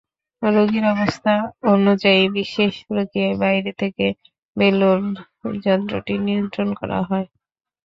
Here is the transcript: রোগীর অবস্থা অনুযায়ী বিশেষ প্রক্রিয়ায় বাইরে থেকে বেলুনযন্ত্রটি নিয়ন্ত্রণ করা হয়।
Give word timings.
রোগীর 0.41 0.85
অবস্থা 0.93 1.33
অনুযায়ী 1.71 2.23
বিশেষ 2.37 2.73
প্রক্রিয়ায় 2.87 3.37
বাইরে 3.43 3.71
থেকে 3.81 4.05
বেলুনযন্ত্রটি 4.57 6.13
নিয়ন্ত্রণ 6.25 6.69
করা 6.79 6.99
হয়। 7.03 7.27